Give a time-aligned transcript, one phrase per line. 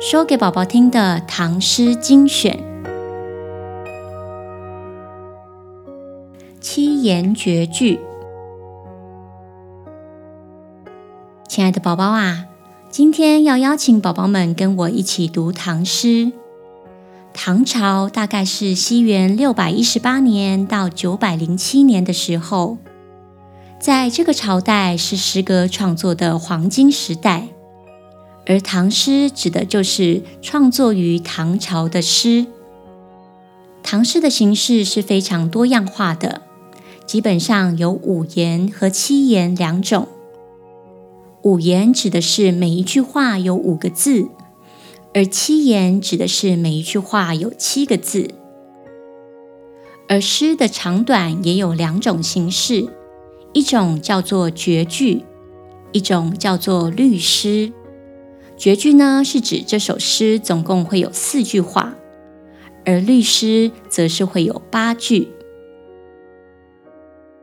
[0.00, 2.58] 说给宝宝听的唐诗精选，
[6.60, 8.00] 七言绝句。
[11.48, 12.46] 亲爱的宝宝啊，
[12.90, 16.32] 今天要邀请宝宝们跟我一起读唐诗。
[17.34, 22.78] 唐朝大概是西元六百一十八年到九百零七年的时候，
[23.78, 27.48] 在这个朝代是诗歌创作的黄金时代。
[28.46, 32.46] 而唐诗指的就是创作于唐朝的诗。
[33.82, 36.42] 唐诗的形式是非常多样化的，
[37.06, 40.08] 基本上有五言和七言两种。
[41.42, 44.28] 五言指的是每一句话有五个字，
[45.12, 48.30] 而七言指的是每一句话有七个字。
[50.08, 52.88] 而诗的长短也有两种形式，
[53.52, 55.24] 一种叫做绝句，
[55.92, 57.72] 一种叫做律诗。
[58.62, 61.96] 绝句呢，是指这首诗总共会有四句话，
[62.84, 65.26] 而律诗则是会有八句。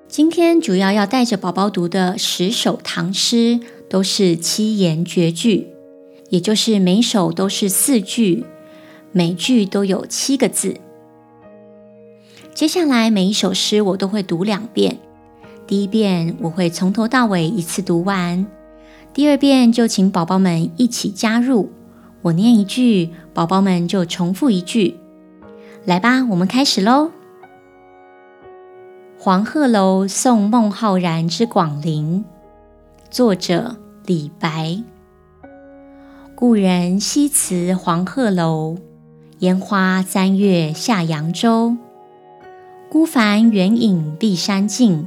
[0.07, 5.67] 今天主要要带着宝宝读的十首唐诗都是七言绝句，
[6.29, 8.45] 也就是每首都是四句，
[9.11, 10.77] 每句都有七个字。
[12.53, 14.97] 接下来每一首诗我都会读两遍，
[15.67, 18.47] 第一遍我会从头到尾一次读完。
[19.20, 21.73] 第二遍就请宝宝们一起加入，
[22.22, 24.95] 我念一句，宝宝们就重复一句。
[25.84, 27.12] 来吧，我们开始喽。
[29.17, 32.23] 黄鹤楼送孟浩然之广陵，
[33.12, 33.75] 作者
[34.06, 34.81] 李白。
[36.34, 38.78] 故人西辞黄鹤楼，
[39.40, 41.75] 烟花三月下扬州。
[42.90, 45.06] 孤帆远影碧山尽，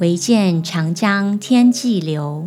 [0.00, 2.46] 唯见长江天际流。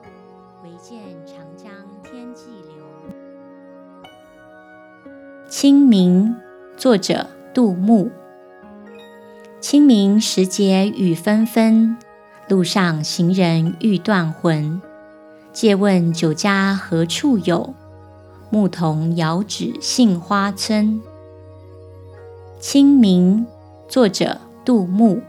[5.61, 6.35] 清明，
[6.75, 8.09] 作者杜牧。
[9.59, 11.97] 清明时节雨纷纷，
[12.47, 14.81] 路上行人欲断魂。
[15.53, 17.75] 借问酒家何处有？
[18.49, 20.99] 牧童遥指杏花村。
[22.59, 23.45] 清明，
[23.87, 25.21] 作者杜牧。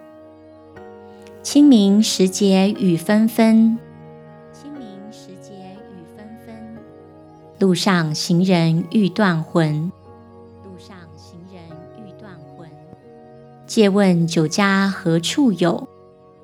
[1.43, 3.79] 清明时节雨纷纷，
[4.51, 6.79] 清明时节雨纷纷，
[7.59, 9.93] 路上行人欲断魂。
[13.73, 15.89] 借问酒家何处有？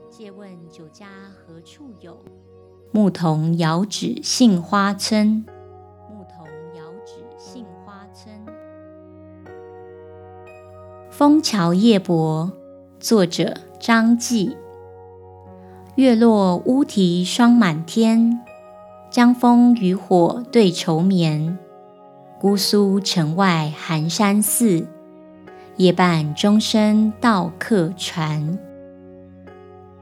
[0.08, 1.04] 借问酒家
[1.36, 2.16] 何处有？
[2.90, 5.44] 牧童遥指杏花村。
[6.08, 8.34] 牧童遥指杏花村。
[11.10, 12.50] 《枫桥夜泊》
[12.98, 14.56] 作者张继。
[15.96, 18.40] 月落乌啼霜满天，
[19.10, 21.58] 江枫渔火对愁眠。
[22.40, 24.86] 姑苏城外寒山寺。
[25.78, 28.58] 夜半钟声到客船。《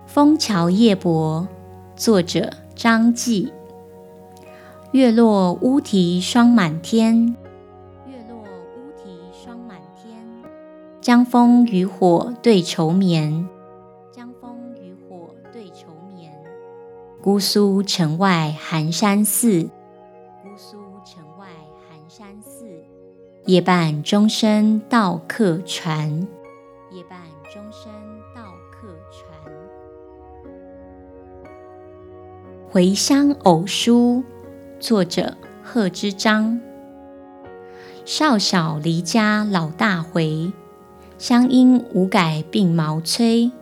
[0.06, 1.46] 枫桥夜泊》
[2.00, 3.52] 作者张继。
[4.92, 7.36] 月落乌啼霜满天，
[8.06, 10.18] 月落乌啼霜满天。
[11.02, 13.46] 江枫渔火对愁眠，
[14.10, 16.32] 江枫渔火对愁眠。
[17.20, 19.68] 姑苏城外寒山寺，
[23.46, 26.26] 夜半钟声到客船，
[26.90, 27.92] 夜半钟声
[28.34, 28.42] 到
[28.72, 29.54] 客船。
[32.72, 34.24] 《回乡偶书》
[34.80, 36.60] 作者贺知章。
[38.04, 40.52] 少小离家老大回，
[41.16, 43.52] 乡音无改鬓毛衰。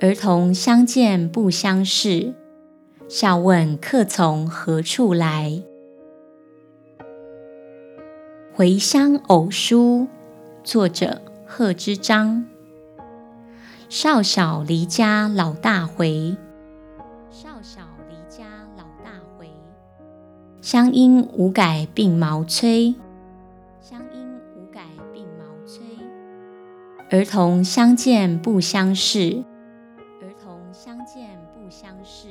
[0.00, 2.34] 儿童相见不相识，
[3.08, 5.48] 笑问客从何处来。
[8.60, 10.00] 《回乡偶书》
[10.62, 12.44] 作者贺知章。
[13.88, 16.36] 少小离家老大回，
[17.30, 17.80] 少小
[18.10, 18.44] 离家
[18.76, 19.48] 老大回。
[20.60, 22.94] 乡音无改鬓毛衰，
[23.80, 24.82] 乡音无改
[25.14, 25.82] 鬓毛衰。
[27.08, 29.42] 儿童相见不相识，
[30.20, 32.28] 儿童相见不相识。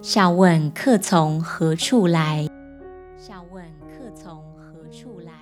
[0.00, 2.46] 笑问客从何处来，
[3.18, 5.32] 笑问客从何处来？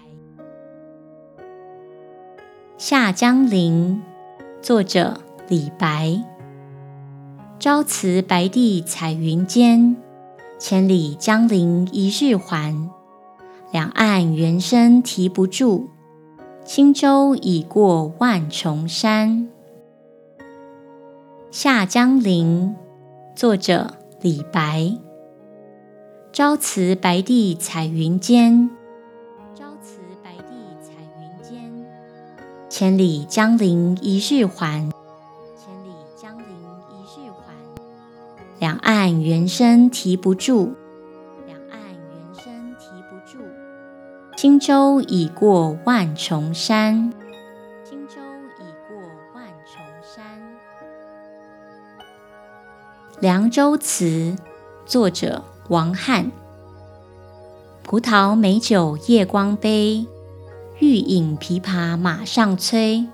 [2.79, 4.01] 下江陵，
[4.63, 6.23] 作者李白。
[7.59, 9.97] 朝辞白帝彩云间，
[10.59, 12.89] 千里江陵一日还。
[13.73, 15.91] 两岸猿声啼不住，
[16.65, 19.49] 轻舟已过万重山。
[21.51, 22.77] 下江陵，
[23.35, 24.97] 作者李白。
[26.33, 28.71] 朝辞白帝彩云间。
[32.71, 34.89] 千里江陵一日还，
[35.59, 37.53] 千里江陵一日还。
[38.61, 40.73] 两岸猿声啼不住，
[41.49, 43.45] 两岸猿声啼不住。
[44.37, 47.13] 轻舟已过万重山，
[47.85, 48.21] 轻舟
[48.61, 48.97] 已过
[49.35, 50.25] 万重山。
[53.21, 54.05] 《凉州词》
[54.87, 56.31] 作者王翰。
[57.83, 60.07] 葡萄美酒夜光杯。
[60.81, 63.07] 欲饮琵琶马上催，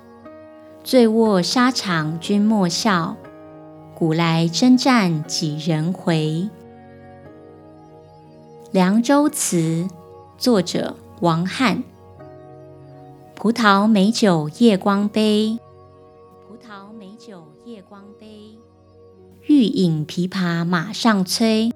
[0.85, 3.17] 醉卧沙场君莫笑，
[3.93, 6.49] 古来征战几人回。
[8.71, 9.57] 《凉州词》
[10.39, 11.83] 作者王翰。
[13.35, 15.59] 葡萄美酒夜光杯，
[16.47, 18.57] 葡萄美酒夜光杯。
[19.47, 21.73] 欲饮琵琶马上催。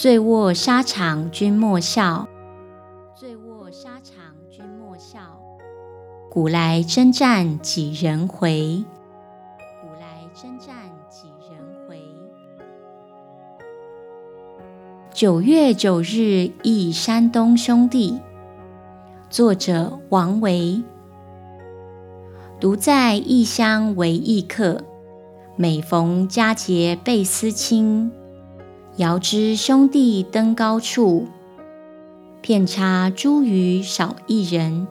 [0.00, 2.26] 醉卧沙场君莫笑，
[3.14, 5.20] 醉卧沙场君莫笑。
[6.30, 8.82] 古来征战几人回？
[9.82, 10.74] 古来征战
[11.10, 12.00] 几人回？
[15.12, 18.18] 九月九日忆山东兄弟，
[19.28, 20.82] 作者王维。
[22.58, 24.82] 独在异乡为异客，
[25.56, 28.10] 每逢佳节倍思亲。
[29.00, 31.26] 遥知兄弟登高处，
[32.42, 34.86] 遍插茱萸少一人。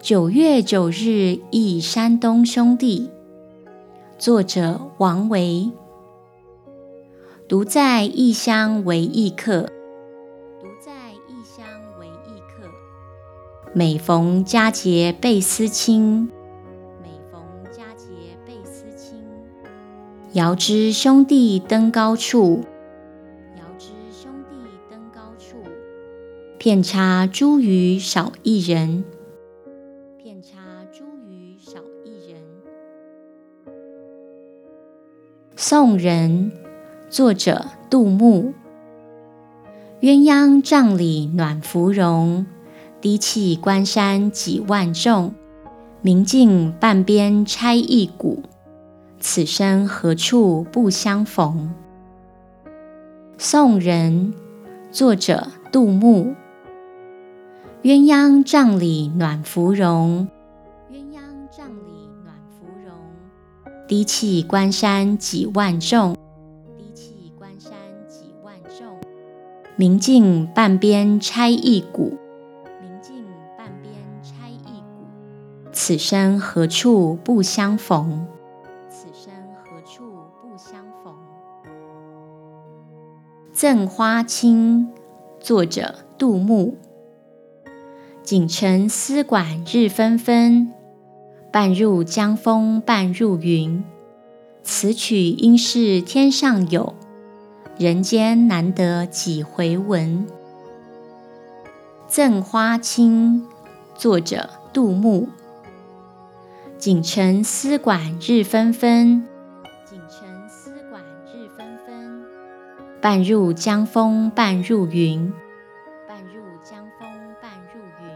[0.00, 3.10] 九月九日忆山东兄弟，
[4.18, 5.72] 作者王维。
[7.48, 9.62] 独在异乡为异客，
[10.60, 10.92] 独在
[11.28, 11.66] 异乡
[11.98, 12.68] 为异客。
[13.74, 16.30] 每逢佳节倍思亲。
[20.36, 22.62] 遥知兄弟登高处，
[23.56, 24.56] 遥知兄弟
[24.90, 25.56] 登高处。
[26.58, 29.02] 遍插茱萸少一人，
[30.22, 30.58] 遍插
[30.92, 32.42] 茱萸少一人。
[35.56, 36.52] 送人，
[37.08, 38.52] 作者杜牧。
[40.02, 42.44] 鸳鸯帐里暖芙蓉，
[43.00, 45.32] 低泣关山几万重。
[46.02, 48.42] 明镜半边钗一股。
[49.28, 51.74] 此生何处不相逢？
[53.36, 54.32] 送人，
[54.92, 56.36] 作者杜牧。
[57.82, 60.28] 鸳鸯帐里暖芙蓉，
[60.88, 61.18] 鸳鸯
[61.50, 62.94] 帐里暖芙蓉。
[63.88, 66.16] 低泣关山几万重，
[66.78, 67.72] 低泣关山
[68.06, 68.96] 几万重。
[69.74, 72.16] 明镜半边钗一股，
[72.80, 73.24] 明镜
[73.58, 73.92] 半边
[74.22, 75.04] 钗一股。
[75.72, 78.24] 此生何处不相逢？
[83.58, 84.86] 赠花卿，
[85.40, 86.76] 作者杜牧。
[88.22, 90.70] 锦城丝管日纷纷，
[91.50, 93.82] 半入江风半入云。
[94.62, 96.94] 此曲应是天上有，
[97.78, 100.26] 人间难得几回闻。
[102.06, 103.42] 赠花卿，
[103.96, 105.30] 作者杜牧。
[106.76, 109.26] 锦城丝管日纷纷。
[113.06, 115.32] 半入江风半入云，
[116.08, 117.08] 半入江风
[117.40, 118.10] 半入云。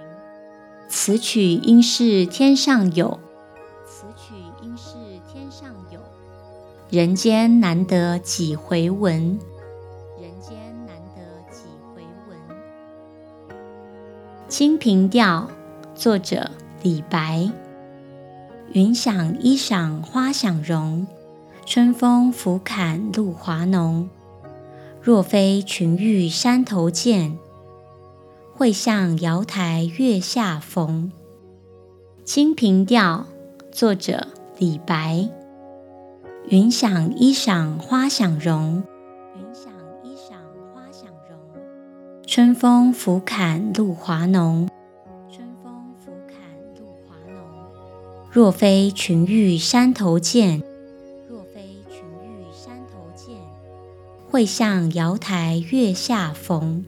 [0.89, 3.21] 此曲应是天上有，
[3.87, 4.97] 此曲应是
[5.33, 6.01] 天上有。
[6.89, 9.39] 人间难得几回闻，
[10.21, 12.37] 人间难得几回闻。
[14.49, 15.49] 《清平调》
[15.95, 16.51] 作者
[16.83, 17.49] 李白。
[18.73, 21.07] 云想衣裳花想容，
[21.65, 24.11] 春风拂槛露华浓。
[25.03, 27.39] 若非群玉山头见，
[28.55, 31.11] 会向瑶台月下逢。
[32.23, 33.25] 《清平调》
[33.73, 34.27] 作者
[34.59, 35.27] 李白。
[36.49, 38.85] 云想衣裳花想容，
[39.37, 39.73] 云想
[40.05, 40.35] 衣裳
[40.75, 41.39] 花想容。
[42.27, 44.69] 春风拂槛露华浓，
[45.31, 46.37] 春风拂槛
[46.79, 47.43] 露华浓。
[48.31, 50.63] 若非群玉山头见。
[54.31, 56.85] 会向瑶台月下逢，